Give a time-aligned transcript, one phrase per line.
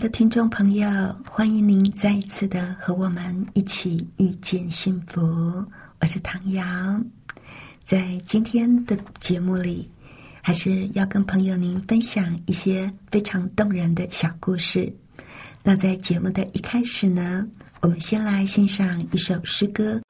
[0.00, 0.88] 的听众朋友，
[1.30, 5.20] 欢迎您再一次的和我们一起遇见幸福。
[6.00, 6.64] 我是唐瑶，
[7.82, 9.86] 在今天的节目里，
[10.40, 14.90] 还是要跟朋友您分享一些非常动人的小故事。
[15.62, 17.46] 那在节目的一开始呢，
[17.82, 20.00] 我们先来欣赏一首诗歌。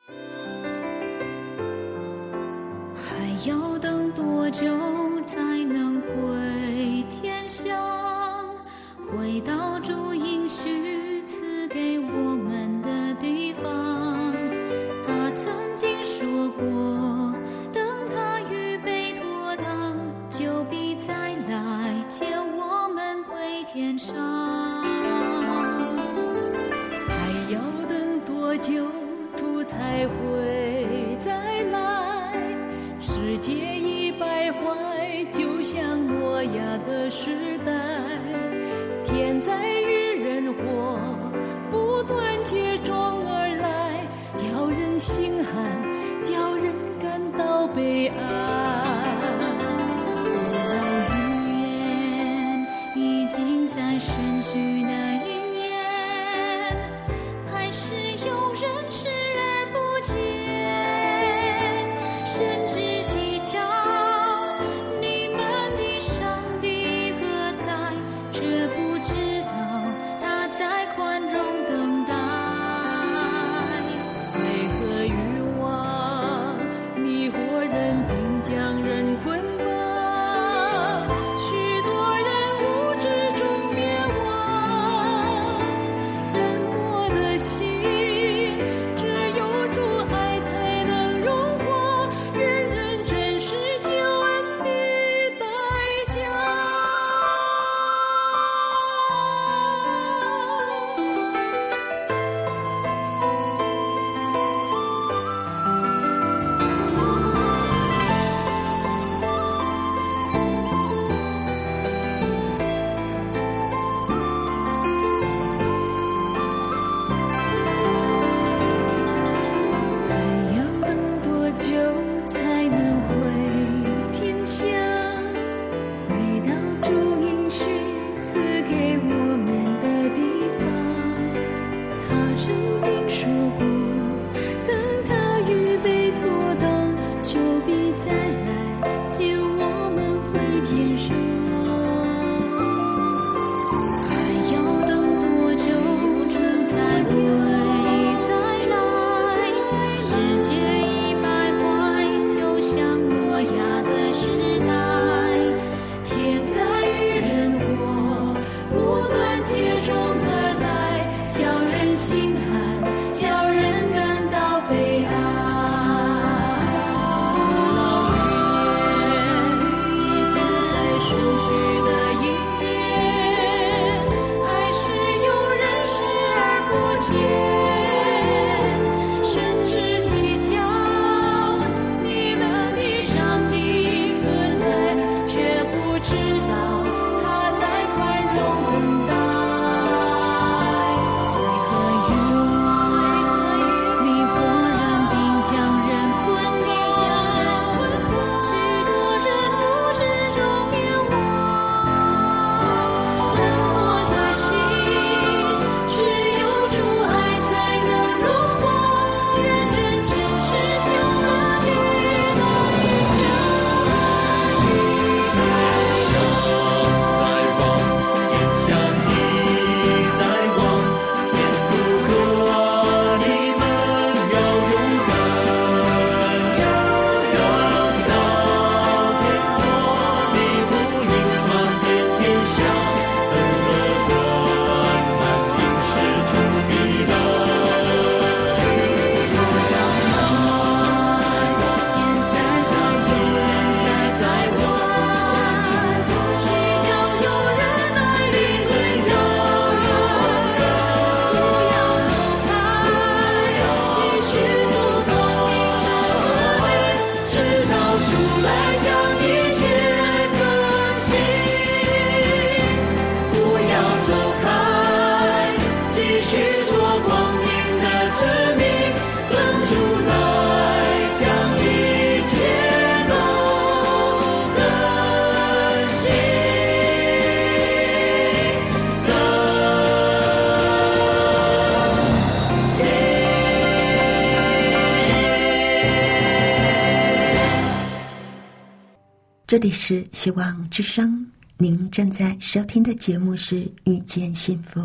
[289.50, 291.26] 这里是希望之声，
[291.58, 294.80] 您正在收听的节目是《遇见幸福》，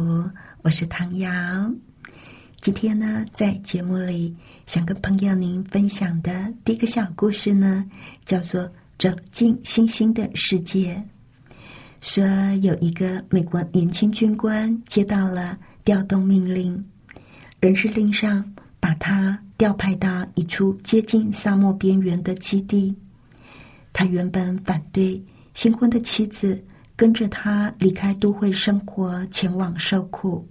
[0.63, 1.29] 我是唐瑶。
[2.61, 4.35] 今天呢，在节目里
[4.65, 7.85] 想跟朋友您分享的第一个小故事呢，
[8.25, 8.63] 叫做
[8.97, 10.95] 《走进星星的世界》。
[12.01, 12.25] 说
[12.63, 16.83] 有一个美国年轻军官接到了调动命令，
[17.59, 18.43] 人事令上
[18.79, 22.95] 把他调派到一处接近沙漠边缘的基地。
[23.97, 26.61] 他原本反对新婚的妻子
[26.97, 30.45] 跟着他离开都会生活，前往受苦，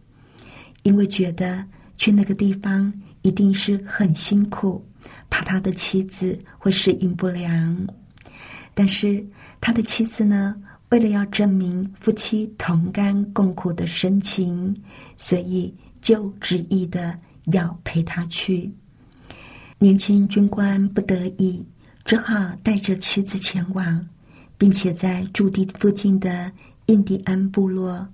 [0.82, 1.62] 因为觉得
[1.98, 4.82] 去那个地方一定是很辛苦，
[5.28, 7.86] 怕他的妻子会适应不良。
[8.72, 9.22] 但是
[9.60, 10.56] 他的妻子呢，
[10.88, 14.74] 为了要证明夫妻同甘共苦的深情，
[15.18, 17.18] 所以就执意的
[17.52, 18.72] 要陪他去。
[19.78, 21.62] 年轻军官不得已。
[22.04, 24.08] 只好带着妻子前往，
[24.58, 26.52] 并且在驻地附近的
[26.86, 28.06] 印第安部落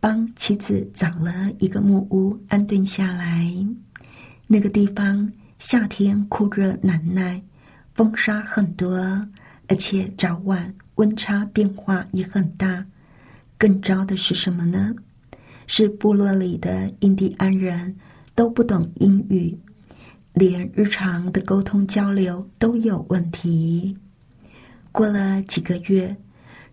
[0.00, 3.48] 帮妻子找了一个木屋安顿下来。
[4.48, 7.40] 那个地方夏天酷热难耐，
[7.94, 8.98] 风沙很多，
[9.68, 12.84] 而且早晚温差变化也很大。
[13.56, 14.92] 更糟的是什么呢？
[15.68, 17.96] 是部落里的印第安人
[18.34, 19.56] 都不懂英语。
[20.38, 23.96] 连日常的沟通交流都有问题。
[24.92, 26.14] 过了几个月，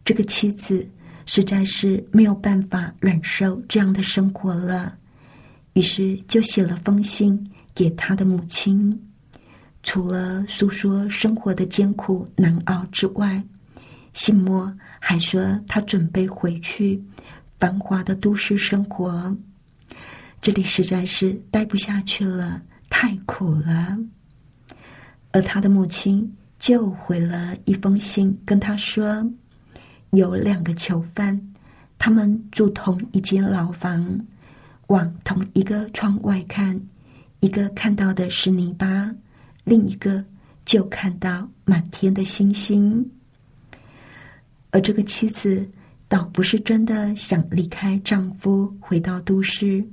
[0.04, 0.86] 这个妻子
[1.26, 4.98] 实在是没有办法忍受这样的生活了，
[5.76, 9.02] 于是就写了封信给他的母亲。
[9.82, 13.42] 除了诉说生活的艰苦难熬之外，
[14.12, 14.70] 信末
[15.00, 17.02] 还说他准备回去
[17.58, 19.34] 繁华的都市生活，
[20.42, 22.62] 这里实在是待不下去了。
[22.96, 23.98] 太苦了，
[25.32, 29.28] 而他的母亲就回了一封信，跟他说
[30.14, 31.42] ：“有两个囚犯，
[31.98, 34.24] 他们住同一间牢房，
[34.88, 36.80] 往同一个窗外看，
[37.40, 39.12] 一个看到的是泥巴，
[39.64, 40.24] 另一个
[40.64, 43.04] 就看到满天的星星。
[44.70, 45.68] 而这个妻子
[46.08, 49.84] 倒不是真的想离开丈夫，回到都市。”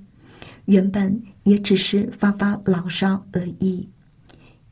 [0.66, 1.20] 原本
[1.50, 3.88] 也只是发发牢骚而已，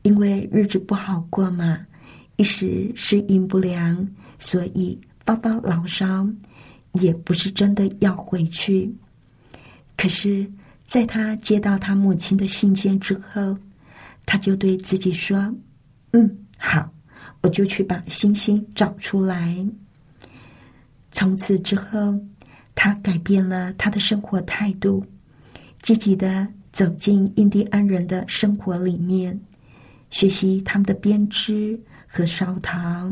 [0.03, 1.77] 因为日子不好过嘛，
[2.37, 6.25] 一时适应不良，所以发发牢骚，
[6.93, 8.95] 也不是真的要回去。
[9.97, 10.49] 可是，
[10.85, 13.57] 在他接到他母亲的信件之后，
[14.25, 15.53] 他就对自己说
[16.13, 16.89] ：“嗯，好，
[17.41, 19.67] 我就去把星星找出来。”
[21.11, 22.17] 从此之后，
[22.73, 25.05] 他改变了他的生活态度。
[25.81, 29.37] 积极的走进印第安人的生活里面，
[30.09, 33.11] 学习他们的编织和烧陶，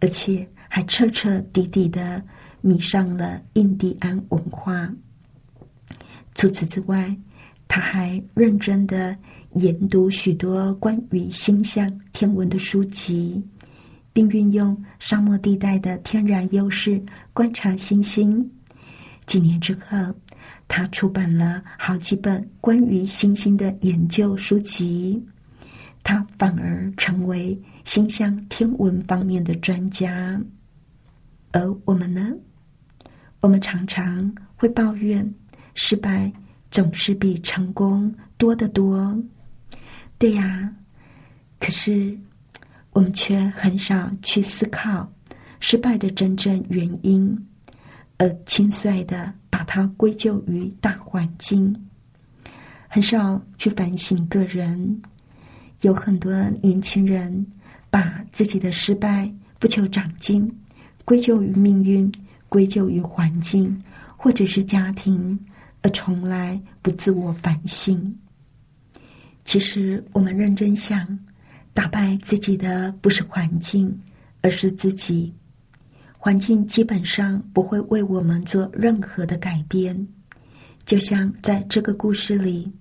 [0.00, 2.22] 而且还彻彻底底的
[2.60, 4.88] 迷上了印第安文化。
[6.34, 7.14] 除此之外，
[7.66, 9.16] 他还认真的
[9.54, 13.42] 研读许多关于星象天文的书籍，
[14.12, 18.48] 并运用沙漠地带的天然优势观察星星。
[19.26, 20.14] 几年之后。
[20.66, 25.22] 他出版了好几本关于星星的研究书籍，
[26.02, 30.40] 他反而成为星象天文方面的专家。
[31.52, 32.32] 而我们呢？
[33.40, 35.34] 我们常常会抱怨
[35.74, 36.32] 失败
[36.70, 39.16] 总是比成功多得多。
[40.18, 40.74] 对呀，
[41.60, 42.18] 可是
[42.92, 45.12] 我们却很少去思考
[45.60, 47.36] 失败的真正原因，
[48.16, 49.32] 而轻率的。
[49.64, 51.74] 把它归咎于大环境，
[52.86, 55.00] 很少去反省个人。
[55.80, 56.30] 有很多
[56.60, 57.46] 年轻人
[57.88, 60.54] 把自己的失败不求长进，
[61.06, 62.12] 归咎于命运，
[62.50, 63.82] 归咎于环境，
[64.18, 65.38] 或者是家庭，
[65.80, 68.14] 而从来不自我反省。
[69.44, 71.18] 其实，我们认真想，
[71.72, 73.98] 打败自己的不是环境，
[74.42, 75.32] 而是自己。
[76.24, 79.94] 环境基本上不会为我们做任何的改变，
[80.86, 82.72] 就像在这个故事里，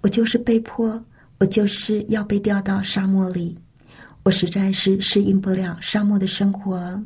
[0.00, 1.04] 我就是被迫，
[1.40, 3.58] 我就是要被调到沙漠里，
[4.22, 7.02] 我实在是适应不了沙漠的生活。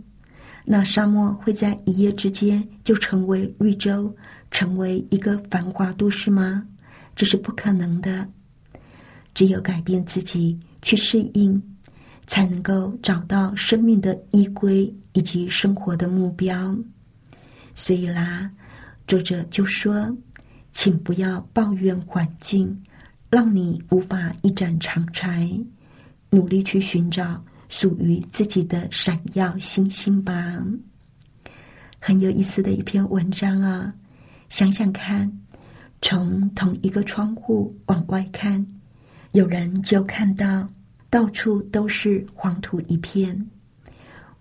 [0.63, 4.15] 那沙漠会在一夜之间就成为绿洲，
[4.51, 6.67] 成为一个繁华都市吗？
[7.17, 8.29] 这是不可能的。
[9.33, 11.63] 只有改变自己，去适应，
[12.29, 16.77] 才能够找到生命的依归以及生活的目标。
[17.75, 18.49] 所以啦，
[19.07, 20.17] 作者就说
[20.71, 22.81] ：“请不要抱怨环境，
[23.31, 25.51] 让你无法一展长才。”
[26.31, 30.63] 努力去寻找属于自己的闪耀星星吧。
[31.99, 33.93] 很有意思的一篇文章啊！
[34.51, 35.33] 想想看，
[36.03, 38.65] 从同一个窗户往外看，
[39.33, 40.69] 有人就看到
[41.11, 43.47] 到处都是黄土一片。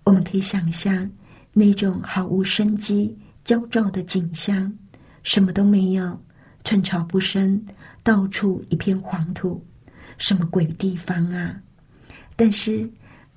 [0.03, 1.09] 我们可以想象
[1.53, 4.71] 那种毫无生机、焦躁的景象，
[5.23, 6.21] 什么都没有，
[6.63, 7.61] 寸草不生，
[8.03, 9.65] 到处一片黄土，
[10.17, 11.61] 什么鬼地方啊！
[12.35, 12.89] 但是，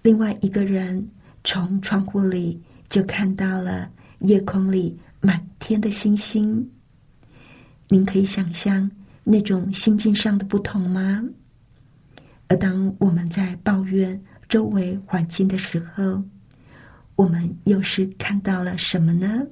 [0.02, 1.08] 另外一个人
[1.42, 6.68] 从窗户里就看到了夜空里满天的星星。
[7.88, 8.88] 您可以想象
[9.24, 11.24] 那种心境上的不同吗？
[12.50, 16.20] 而当我们在抱怨周围环境的时候，
[17.14, 19.46] 我们又是看到了什么呢？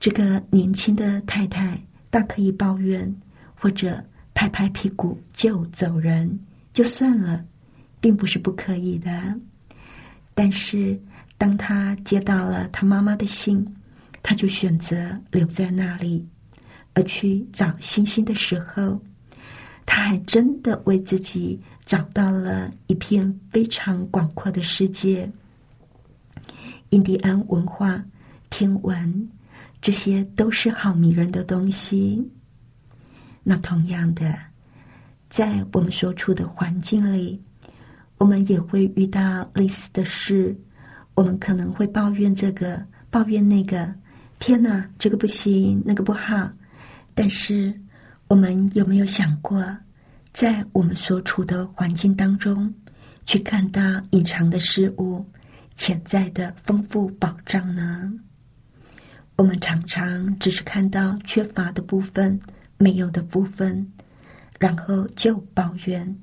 [0.00, 3.14] 这个年轻的太太大可以抱怨，
[3.54, 6.38] 或者拍拍屁股就走人，
[6.72, 7.42] 就算了。
[7.98, 9.10] 并不是不可以的，
[10.32, 11.00] 但是
[11.36, 13.66] 当他接到了他妈妈的信，
[14.22, 16.24] 他就选择留在那里，
[16.92, 19.02] 而去找星星的时候，
[19.86, 25.30] 他还真的为自己找到了一片非常广阔的世界。
[26.90, 28.04] 印第安文化、
[28.50, 29.28] 天文，
[29.80, 32.22] 这些都是好迷人的东西。
[33.42, 34.36] 那同样的，
[35.30, 37.40] 在我们所处的环境里。
[38.18, 40.56] 我们也会遇到类似的事，
[41.12, 43.92] 我们可能会抱怨这个，抱怨那个。
[44.38, 46.50] 天哪，这个不行，那个不好。
[47.14, 47.78] 但是，
[48.28, 49.64] 我们有没有想过，
[50.32, 52.72] 在我们所处的环境当中，
[53.24, 53.80] 去看到
[54.10, 55.24] 隐藏的事物、
[55.74, 58.12] 潜在的丰富保障呢？
[59.36, 62.40] 我们常常只是看到缺乏的部分、
[62.78, 63.86] 没有的部分，
[64.58, 66.16] 然后就抱怨。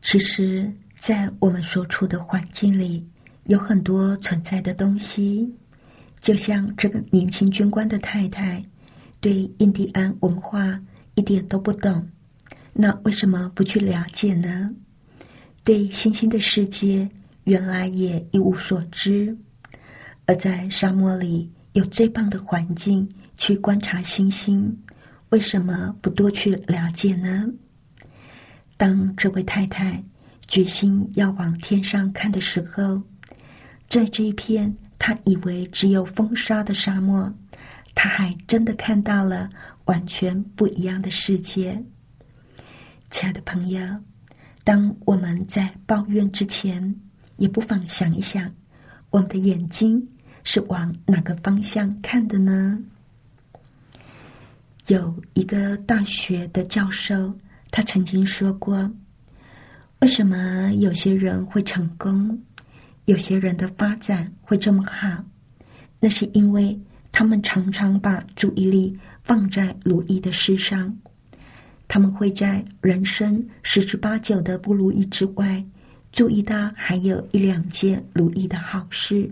[0.00, 0.72] 其实。
[0.96, 3.06] 在我们所处的环境里，
[3.44, 5.54] 有很多存在的东西，
[6.18, 8.64] 就像这个年轻军官的太太，
[9.20, 10.80] 对印第安文化
[11.14, 12.08] 一点都不懂，
[12.72, 14.70] 那为什么不去了解呢？
[15.62, 17.08] 对星星的世界，
[17.44, 19.36] 原来也一无所知，
[20.26, 24.76] 而在沙漠里有最棒的环境去观察星星，
[25.30, 27.46] 为什么不多去了解呢？
[28.76, 30.02] 当这位太太。
[30.46, 33.00] 决心要往天上看的时候，
[33.88, 37.32] 在这一片她以为只有风沙的沙漠，
[37.94, 39.48] 她还真的看到了
[39.84, 41.82] 完全不一样的世界。
[43.10, 43.80] 亲爱的朋友，
[44.64, 46.94] 当我们在抱怨之前，
[47.36, 48.50] 也不妨想一想，
[49.10, 50.08] 我们的眼睛
[50.42, 52.78] 是往哪个方向看的呢？
[54.88, 57.32] 有一个大学的教授，
[57.70, 58.90] 他曾经说过。
[60.00, 62.38] 为什么有些人会成功，
[63.06, 65.24] 有些人的发展会这么好？
[66.00, 66.78] 那是因为
[67.10, 68.94] 他们常常把注意力
[69.24, 70.96] 放在如意的事上。
[71.88, 75.64] 他们会在人生十之八九的不如意之外，
[76.12, 79.28] 注意到还有一两件如意的好事。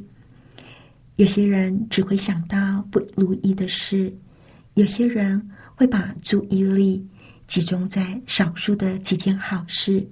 [1.17, 4.13] 有些人只会想到不如意的事，
[4.75, 7.07] 有些人会把注意力
[7.47, 10.07] 集中在少数的几件好事。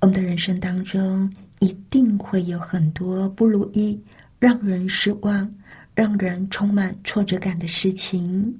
[0.00, 4.00] 我们的人生当中一定会有很多不如意、
[4.38, 5.52] 让人失望、
[5.98, 8.56] 让人充满挫折感的事情。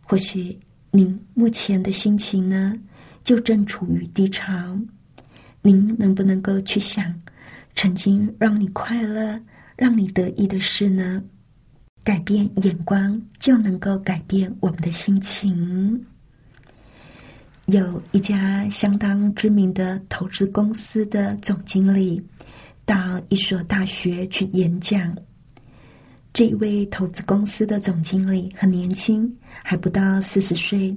[0.00, 0.58] 或许
[0.90, 2.72] 您目前的心情呢，
[3.22, 4.74] 就正处于低潮。
[5.60, 7.14] 您能不能够去想
[7.74, 9.38] 曾经让你快乐、
[9.76, 11.22] 让你得意的事呢？
[12.02, 16.02] 改变眼光，就能够改变我们的心情。
[17.66, 22.26] 有一家相当知名的投资公司的总经理
[22.86, 25.14] 到一所大学去演讲。
[26.34, 30.94] 这一位投资公司的总经理很年轻，还不到四十岁。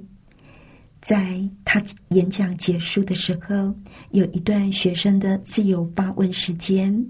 [1.00, 3.72] 在他演讲结束的时候，
[4.10, 7.06] 有一段学生的自由发问时间。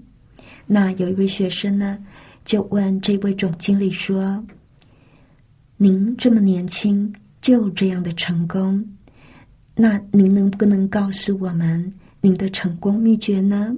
[0.67, 1.97] 那有一位学生呢，
[2.45, 4.45] 就问这位总经理说
[5.77, 8.87] ：“您这么年轻，就这样的成功？”
[9.73, 13.75] 那您能不能告诉我们，您的成功秘诀呢？”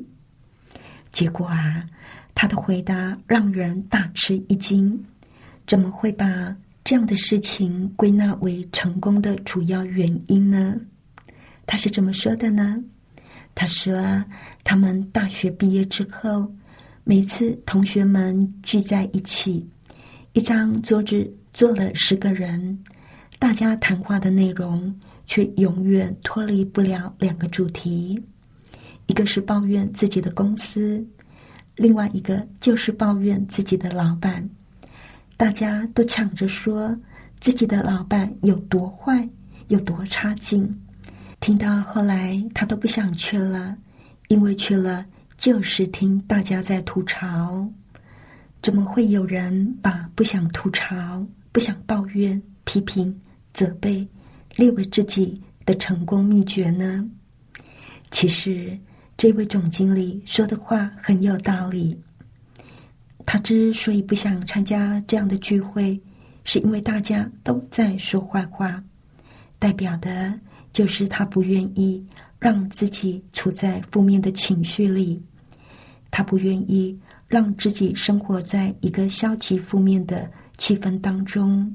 [1.14, 1.86] 结果啊，
[2.42, 5.00] 他的回答让人大吃一惊。
[5.68, 6.26] 怎么会把
[6.84, 10.76] 这样的事情归纳为成功的主要原因呢？
[11.68, 12.84] 他是怎么说的呢？
[13.54, 14.26] 他说
[14.66, 16.52] ：“他们大学毕业之后，
[17.04, 19.70] 每次同学们聚在一起，
[20.34, 22.84] 一张桌子坐了十个人，
[23.38, 24.92] 大家谈话的内容
[25.28, 28.20] 却永远脱离不了两个主题：
[29.06, 31.06] 一个是抱怨自己的公司，
[31.82, 34.48] 另外一个就是抱怨自己的老板。”
[35.36, 36.96] 大家都抢着说
[37.40, 39.28] 自己的老板有多坏，
[39.70, 40.80] 有多差劲。
[41.40, 43.76] 听到后来，他都不想去了，
[44.28, 45.04] 因为去了
[45.38, 47.68] 就是听大家在吐槽。
[48.62, 53.20] 怎么会有人把不想吐槽、不想抱怨、批评、
[53.52, 54.08] 责备
[54.56, 57.04] 列为自己的成功秘诀呢？
[58.12, 58.78] 其实，
[59.22, 61.96] 这位总经理说的话很有道理。
[63.24, 66.02] 他之所以不想参加这样的聚会，
[66.44, 68.84] 是因为大家都在说坏话，
[69.60, 70.34] 代表的
[70.74, 72.04] 就是他不愿意
[72.40, 75.22] 让自己处在负面的情绪里，
[76.10, 81.72] 他不愿意让自己生活在一个消极负面的气氛当中。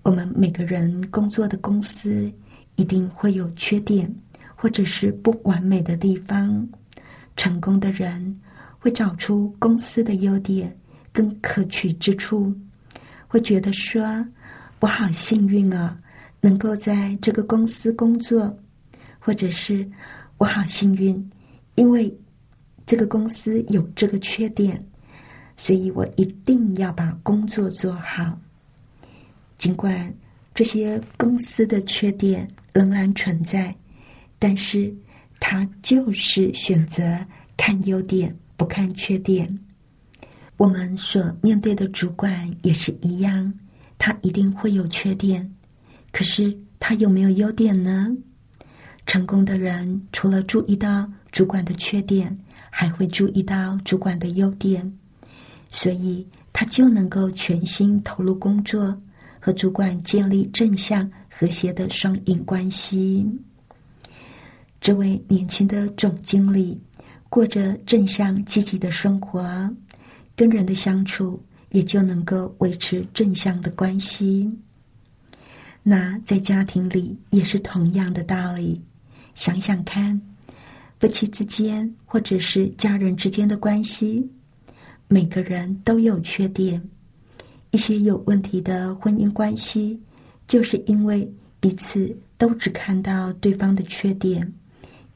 [0.00, 2.32] 我们每个人工作的公司
[2.76, 4.10] 一定会有缺点，
[4.60, 6.68] 或者是不完美的地方，
[7.34, 8.38] 成功的人。
[8.82, 10.74] 会找出公司的优点
[11.12, 12.50] 跟可取之处，
[13.28, 14.26] 会觉得说
[14.80, 16.00] ：“我好幸运啊，
[16.40, 18.58] 能够在这个公司工作，
[19.18, 19.86] 或者是
[20.38, 21.30] 我好幸运，
[21.74, 22.10] 因为
[22.86, 24.82] 这个公司有这个缺点，
[25.58, 28.34] 所以我一定要把工作做好。
[29.58, 30.10] 尽管
[30.54, 33.76] 这些公司的缺点仍然存在，
[34.40, 34.92] 但是
[35.38, 37.16] 他就是选择
[37.56, 39.58] 看优点。”不看缺点，
[40.58, 43.50] 我们所面对的主管也是一样，
[43.96, 45.50] 他一定会有缺点。
[46.12, 48.14] 可是他有没有优点呢？
[49.06, 54.92] 成功的人除了注意到主管的缺点，还会注意到主管的优点，
[55.70, 58.94] 所以他就能够全心投入工作，
[59.40, 63.26] 和主管建立正向和谐的双赢关系。
[64.80, 66.80] 这位年轻的总经理。
[67.28, 69.72] 过着正向积极的生活，
[70.34, 71.40] 跟人的相处
[71.70, 74.50] 也就能够维持正向的关系。
[75.84, 78.82] 那在家庭里也是同样的道理。
[79.32, 80.20] 想想看，
[80.98, 84.28] 夫妻之间或者是家人之间的关系，
[85.06, 86.82] 每个人都有缺点。
[87.70, 90.02] 一些有问题的婚姻关系，
[90.48, 94.52] 就是因为彼此都只看到对方的缺点。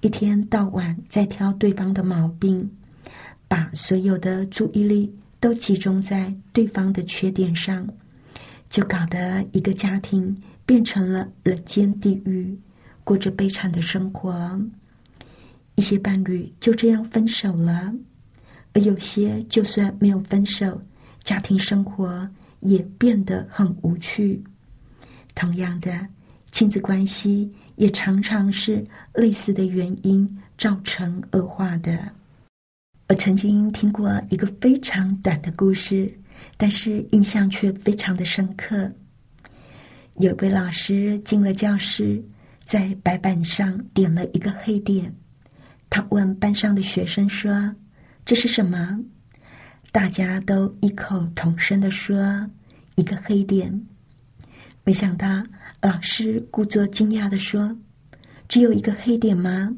[0.05, 2.71] 一天到晚在挑对方的毛病，
[3.49, 7.89] 把所有的注意力都集中在对方的缺点上，
[8.69, 10.37] 就搞得一个家庭
[10.67, 12.55] 变成了人间地狱，
[13.03, 14.61] 过着悲惨的生活。
[15.75, 17.91] 一些伴侣就这样分手了，
[18.75, 20.83] 而有些就算没有分手，
[21.23, 22.29] 家庭生活
[22.61, 24.45] 也变得很无趣。
[25.35, 26.07] 同样的，
[26.53, 27.51] 亲子关系。
[27.77, 31.99] 也常常是类似的原因造成恶化的。
[33.09, 36.13] 我曾经听过一个非常短的故事，
[36.57, 38.91] 但是印象却非常的深刻。
[40.17, 42.23] 有位老师进了教室，
[42.65, 45.15] 在白板上点了一个黑点。
[45.89, 47.75] 他问班上的学生说
[48.27, 48.99] ：“这是什么？”
[49.93, 52.49] 大家都异口同声的说
[52.97, 53.87] ：“一个黑点。”
[54.85, 55.43] 没想到。
[55.83, 57.77] 老师故作惊讶的说
[58.55, 59.75] ：“只有一个黑点吗？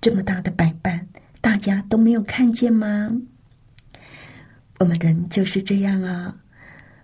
[0.00, 1.06] 这么大的白板，
[1.42, 3.20] 大家都没有看见吗？”
[4.80, 6.34] 我们人就是这样啊，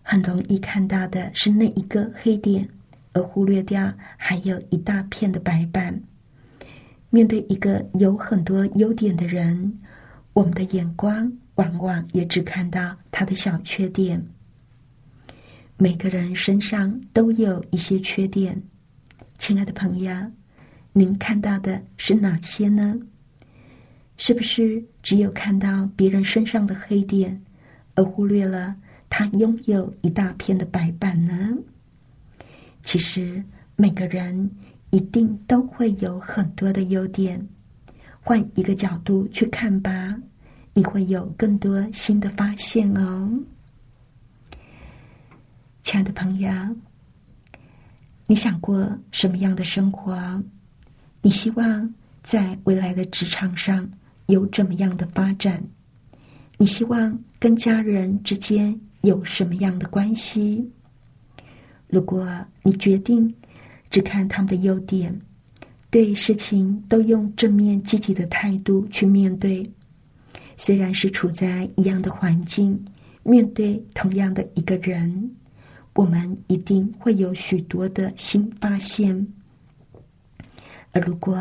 [0.01, 2.67] 很容易看到的是那一个黑点，
[3.13, 6.01] 而忽略掉还有一大片的白板。
[7.11, 9.79] 面对一个有很多优点的人，
[10.33, 14.27] 我们的眼光往往也只看到他的小缺点。
[15.77, 18.63] 每个人身上都有一些缺点，
[19.37, 20.11] 亲爱的朋友，
[20.93, 22.99] 您看到的是哪些呢？
[24.17, 27.41] 是不是只有看到别人身上的黑点，
[27.95, 28.77] 而忽略了
[29.09, 31.57] 他拥有一大片的白板呢？
[32.83, 33.43] 其实
[33.77, 34.51] 每个人
[34.91, 37.49] 一定都会有很多的优点，
[38.21, 40.21] 换一个角度去看吧，
[40.75, 43.41] 你会有更多新的发现哦。
[45.83, 46.51] 亲爱的朋友，
[48.27, 50.43] 你想过什么样的生活？
[51.23, 53.89] 你希望在未来的职场上
[54.27, 55.63] 有怎么样的发展？
[56.57, 60.67] 你希望跟家人之间有什么样的关系？
[61.89, 62.27] 如果
[62.63, 63.33] 你决定
[63.91, 65.19] 只看他们的优点，
[65.91, 69.63] 对事情都用正面积极的态度去面对，
[70.57, 72.83] 虽然是处在一样的环境，
[73.25, 75.31] 面对同样的一个人，
[75.95, 79.27] 我们一定会有许多的新发现。
[80.93, 81.39] 而如果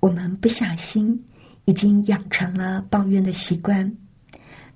[0.00, 1.22] 我们不小心
[1.66, 3.90] 已经养成了抱怨的习惯，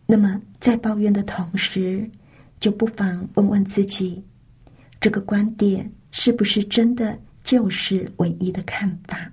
[0.07, 2.09] 那么在抱怨的同时，
[2.61, 4.23] 就不妨问问自己。
[5.01, 9.31] 这个观点是不是真的就是唯一的看法？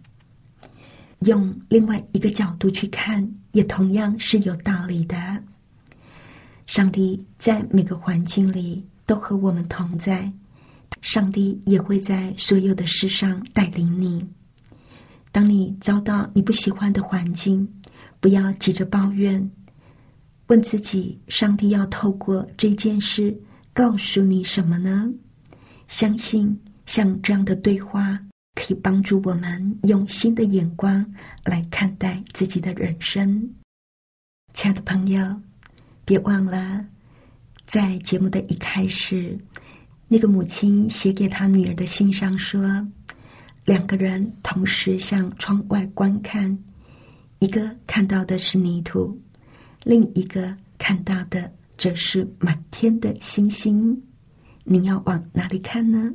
[1.19, 5.15] 用另外一个角度去看，也同样是有道理的。
[6.67, 10.31] 上帝在每个环境里都和我们同在，
[11.01, 14.25] 上帝也会在所有的事上带领你。
[15.31, 17.67] 当你遭到你不喜欢的环境，
[18.19, 19.49] 不要急着抱怨，
[20.47, 23.35] 问自己：上帝要透过这件事
[23.73, 25.09] 告诉你什么呢？
[25.87, 28.19] 相信像这样的对话，
[28.55, 31.05] 可以帮助我们用新的眼光
[31.45, 33.49] 来看待自己的人生。
[34.53, 35.41] 亲爱的朋友，
[36.03, 36.85] 别忘了，
[37.65, 39.39] 在节目的一开始，
[40.09, 42.85] 那个母亲写给她女儿的信上说，
[43.71, 46.61] 两个人同时向窗外观看，
[47.39, 49.17] 一个看到的是泥土，
[49.85, 53.97] 另一个看到的则是满天的星星。
[54.65, 56.13] 你要往哪里看呢？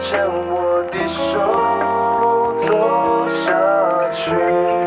[0.00, 1.22] 牵我的手
[2.66, 4.83] 走下去。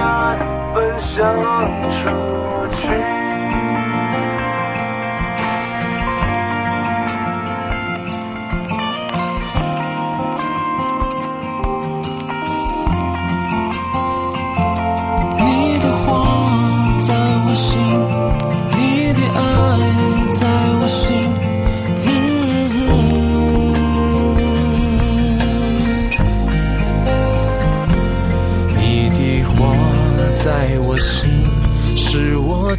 [0.00, 0.38] 爱
[0.74, 1.36] 分享
[1.92, 3.19] 出去。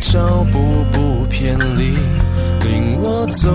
[0.01, 0.59] 脚步
[0.91, 1.95] 不偏离，
[2.67, 3.47] 领我走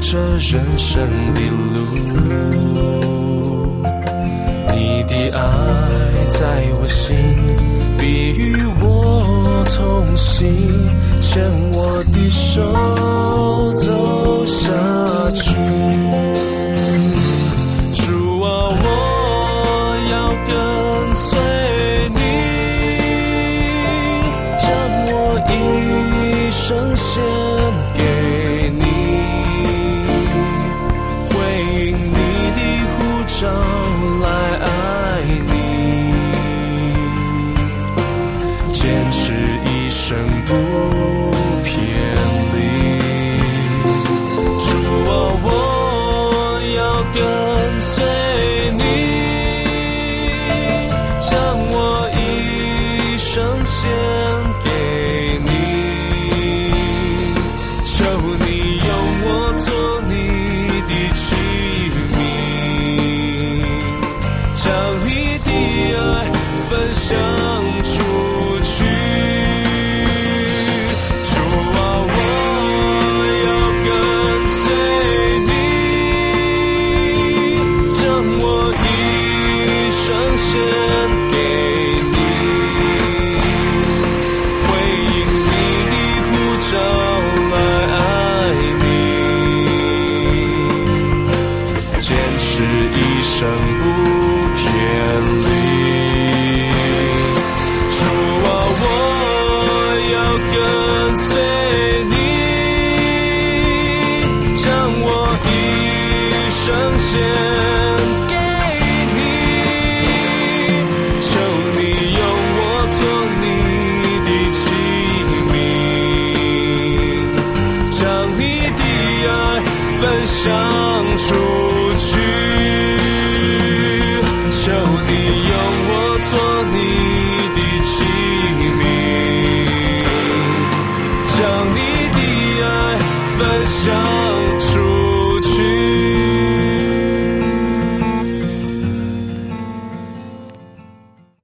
[0.00, 1.40] 这人生的
[1.74, 1.76] 路。
[4.74, 5.40] 你的爱
[6.30, 6.40] 在
[6.80, 7.16] 我心，
[7.98, 10.48] 必与我同行，
[11.20, 13.92] 牵我的手走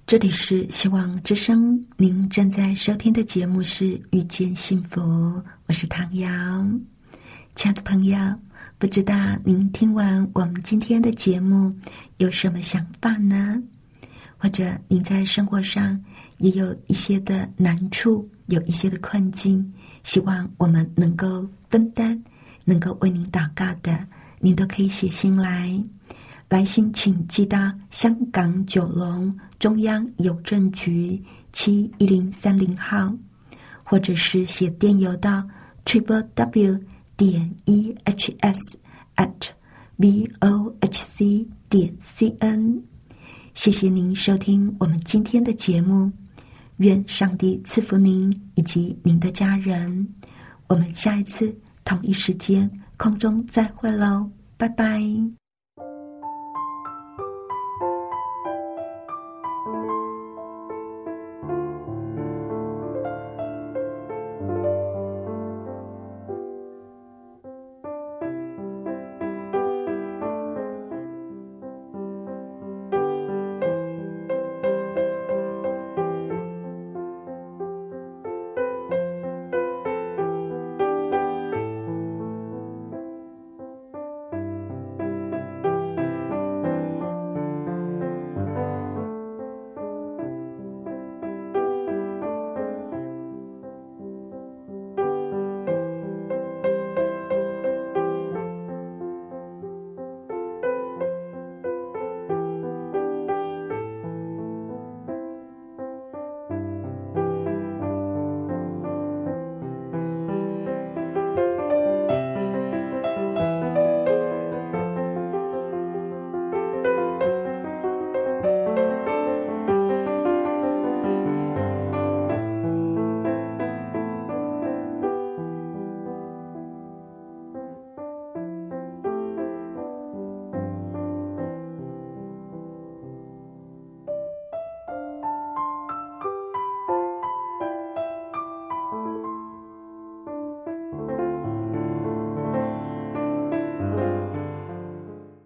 [0.08, 5.02] 这里是希望之声，您正在收听的节目是《遇见幸福》，
[5.66, 6.26] 我是唐瑶。
[7.54, 8.18] 亲爱的朋友，
[8.78, 11.70] 不知道您听完我们今天的节目
[12.16, 13.62] 有什么想法呢？
[14.38, 16.02] 或者您在生活上
[16.38, 19.70] 也有一些的难处，有一些的困境，
[20.04, 22.18] 希望我们能够分担，
[22.64, 24.08] 能够为您祷告的，
[24.40, 25.78] 您都可以写信来。
[26.48, 31.20] 来信请寄到香港九龙中央邮政局
[31.52, 33.12] 七一零三零号，
[33.82, 35.46] 或者是写电邮到
[35.84, 36.78] triple w
[37.16, 38.78] 点 e h s
[39.16, 39.48] at
[39.96, 42.80] v o h c 点 c n。
[43.54, 46.10] 谢谢您收听我们今天的节目，
[46.76, 50.06] 愿上帝赐福您以及您的家人。
[50.68, 51.52] 我们下一次
[51.84, 55.02] 同一时间空中再会喽，拜拜。